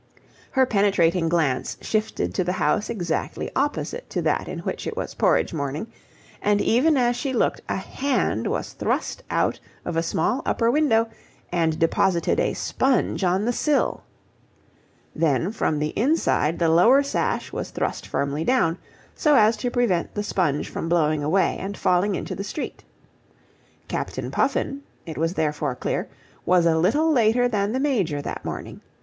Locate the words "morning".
5.53-5.85, 28.43-28.81